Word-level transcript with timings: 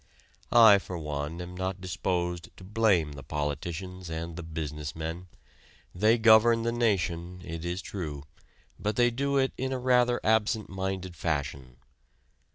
I, 0.51 0.79
for 0.79 0.97
one, 0.97 1.39
am 1.41 1.55
not 1.55 1.79
disposed 1.79 2.49
to 2.57 2.63
blame 2.63 3.11
the 3.11 3.21
politicians 3.21 4.09
and 4.09 4.35
the 4.35 4.41
business 4.41 4.95
men. 4.95 5.27
They 5.93 6.17
govern 6.17 6.63
the 6.63 6.71
nation, 6.71 7.43
it 7.45 7.63
is 7.63 7.83
true, 7.83 8.23
but 8.79 8.95
they 8.95 9.11
do 9.11 9.37
it 9.37 9.53
in 9.59 9.71
a 9.71 9.77
rather 9.77 10.19
absentminded 10.23 11.15
fashion. 11.15 11.75